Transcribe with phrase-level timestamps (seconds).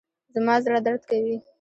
[0.33, 1.35] زما زړه درد کوي